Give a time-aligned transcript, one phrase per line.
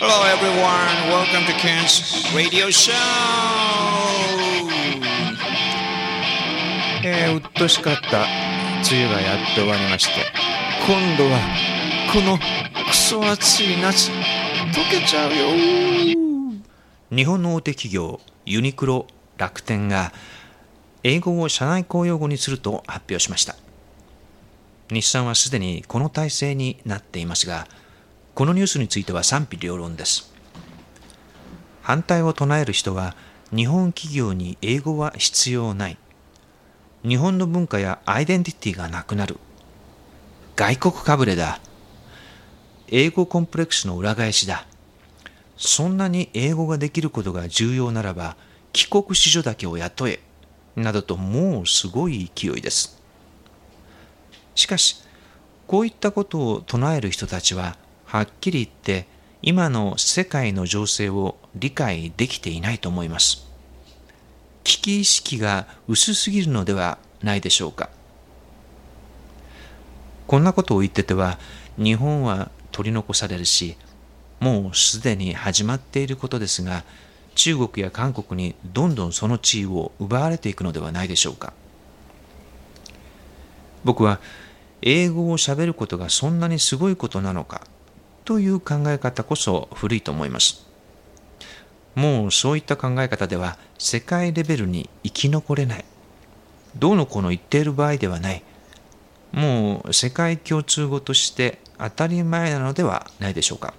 [0.00, 2.94] Hello everyone, welcome to Ken's Radio Show!
[7.02, 8.18] えー、うっとしかった
[8.88, 10.24] 梅雨がやって終わりまして。
[10.86, 11.40] 今度は
[12.12, 12.38] この
[12.88, 16.56] クソ暑い夏溶けちゃうよ。
[17.10, 20.12] 日本の大手企業ユニクロ楽天が
[21.02, 23.56] 英語を社内公用語にすると発表しました。
[24.92, 27.66] 日産はすでにこの体制になっていますが
[28.38, 30.32] このニュースについては賛否両論です。
[31.82, 33.16] 反対を唱える人は
[33.52, 35.98] 日本企業に英語は必要ない。
[37.02, 39.38] 日本の文化やアイデンティティがなくなる。
[40.54, 41.58] 外国かぶれだ。
[42.86, 44.68] 英語コンプレックスの裏返しだ。
[45.56, 48.36] そんなに英語ができることが重要ならば
[48.72, 50.20] 帰国子女だけを雇え。
[50.76, 53.02] などともうすごい勢いです。
[54.54, 55.02] しかし
[55.66, 57.76] こういったことを唱える人たちは
[58.08, 59.06] はっきり言って
[59.42, 63.46] 今の世界の情勢を理解できていないと思います。
[64.64, 67.90] 危機意識が薄すぎるのではないでしょうか。
[70.26, 71.38] こんなことを言ってては
[71.76, 73.76] 日本は取り残されるし
[74.40, 76.84] もうすでに始まっていることですが
[77.34, 81.52] 中国や韓国にどんどんその地位を奪われていくのではないでしょうか。
[83.84, 84.18] 僕は
[84.80, 87.66] 英語をしゃべることがそんなにすごいことなのか
[88.28, 90.66] という考え方こそ古いと思います。
[91.94, 95.84] もうそういった考え方では世界レベルに生き残れない。
[96.76, 98.42] どうのこの言っている場合ではない。
[99.32, 103.72] もう世界共通語として当たり前なのではないでしょうか。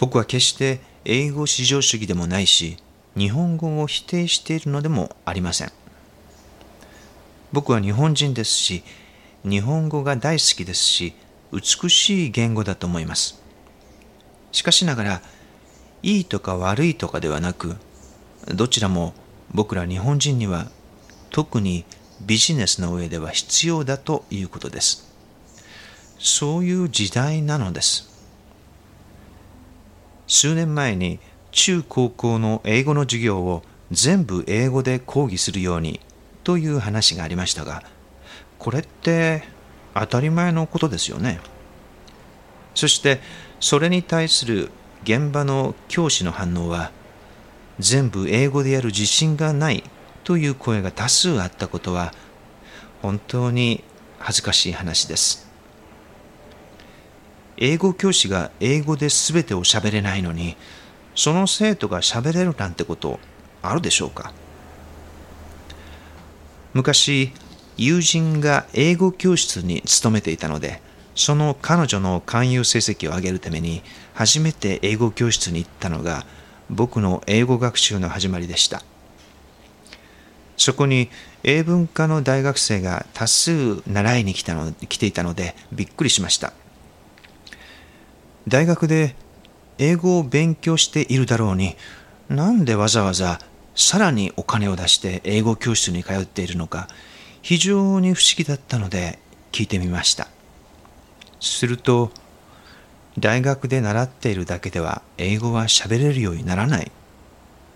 [0.00, 2.76] 僕は決して英語至上主義でもないし
[3.16, 5.70] 日本語を否定しているのでもありません。
[7.52, 8.82] 僕は日本人ですし
[9.44, 11.14] 日本語が大好きですし
[11.52, 13.42] 美しい言語だと思います。
[14.52, 15.22] しかしながら
[16.02, 17.76] いいとか悪いとかではなく
[18.54, 19.14] どちらも
[19.52, 20.66] 僕ら日本人には
[21.30, 21.84] 特に
[22.20, 25.12] ビジネスの上では必要だということです。
[26.18, 28.08] そういう時代なのです。
[30.26, 36.00] 数年前に中高校の英語の授業を全部英語で講義するように
[36.44, 37.82] という話がありましたが
[38.58, 39.44] これって
[39.94, 41.40] 当たり前のことですよね。
[42.74, 43.20] そして
[43.60, 44.70] それに対する
[45.04, 46.90] 現場の教師の反応は
[47.78, 49.84] 全部英語でやる自信がない
[50.24, 52.12] という声が多数あったことは
[53.02, 53.82] 本当に
[54.18, 55.50] 恥ずかしい話です。
[57.56, 60.56] 英語教師が英語で全てを喋れないのに
[61.14, 63.20] その生徒が喋れるなんてこと
[63.60, 64.32] あるでしょうか。
[66.72, 67.32] 昔
[67.76, 70.80] 友人が英語教室に勤めていたので
[71.14, 73.82] その彼女の勧誘成績を上げるために
[74.14, 76.24] 初めて英語教室に行ったのが
[76.70, 78.82] 僕の英語学習の始まりでした。
[80.56, 81.10] そこに
[81.42, 86.52] 英文科の大学生が多数習いに来たの来ていたのでびっくりしました。
[88.48, 89.14] 大学で
[89.78, 91.76] 英語を勉強しているだろうに
[92.28, 93.40] なんでわざわざ
[93.74, 96.88] さらにお金を出して英語教室に通っているのか
[97.42, 99.18] 非常に不思議だったので
[99.50, 100.28] 聞いてみました。
[101.40, 102.10] すると
[103.18, 106.90] 大学で習っているだけでは英語は喋れるようにならない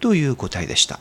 [0.00, 1.00] という答えでした。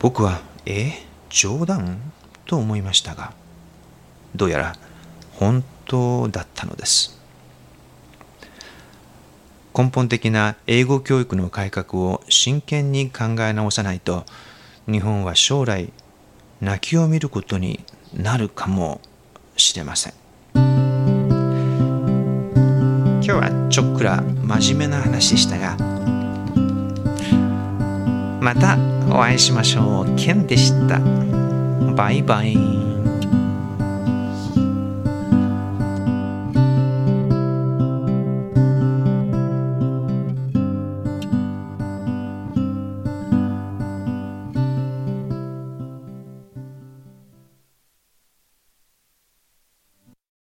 [0.00, 0.92] 僕はえ
[1.30, 2.12] 冗談？
[2.46, 3.32] と思いましたが
[4.34, 4.76] どうやら
[5.34, 7.16] 本当だったのです。
[9.76, 14.24] 根本的な英語教育の改革を真剣に考え直さないと
[14.90, 15.92] 日本は将来
[16.60, 19.00] 泣きを見ることになるかも
[19.56, 20.14] しれません。
[20.54, 20.62] 今
[23.22, 25.76] 日はちょっくら真面目な話でしたが
[28.40, 28.78] また
[29.10, 30.16] お会いしましょう。
[30.16, 31.00] ケンでした。
[31.94, 32.97] バイバイ。